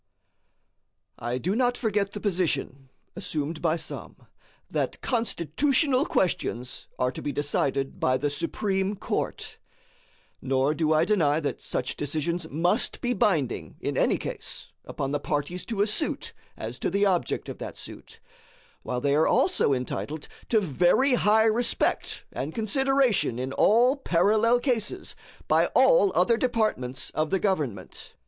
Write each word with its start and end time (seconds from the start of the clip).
I 1.19 1.37
do 1.37 1.55
not 1.55 1.77
forget 1.77 2.13
the 2.13 2.19
position, 2.19 2.89
assumed 3.15 3.61
by 3.61 3.75
some, 3.75 4.15
that 4.67 4.99
Constitutional 5.01 6.07
questions 6.07 6.87
are 6.97 7.11
to 7.11 7.21
be 7.21 7.31
decided 7.31 7.99
by 7.99 8.17
the 8.17 8.31
Supreme 8.31 8.95
Court; 8.95 9.59
nor 10.41 10.73
do 10.73 10.91
I 10.91 11.05
deny 11.05 11.39
that 11.41 11.61
such 11.61 11.95
decisions 11.95 12.49
must 12.49 12.99
be 12.99 13.13
binding, 13.13 13.75
in 13.79 13.95
any 13.95 14.17
case, 14.17 14.71
upon 14.85 15.11
the 15.11 15.19
parties 15.19 15.63
to 15.65 15.83
a 15.83 15.85
suit, 15.85 16.33
as 16.57 16.79
to 16.79 16.89
the 16.89 17.05
object 17.05 17.47
of 17.47 17.59
that 17.59 17.77
suit, 17.77 18.19
while 18.81 19.01
they 19.01 19.13
are 19.13 19.27
also 19.27 19.71
entitled 19.71 20.27
to 20.49 20.59
very 20.59 21.13
high 21.13 21.45
respect 21.45 22.25
and 22.33 22.55
consideration 22.55 23.37
in 23.37 23.53
all 23.53 23.97
parallel 23.97 24.59
cases 24.59 25.15
by 25.47 25.67
all 25.75 26.11
other 26.15 26.37
departments 26.37 27.11
of 27.11 27.29
the 27.29 27.39
government. 27.39 28.15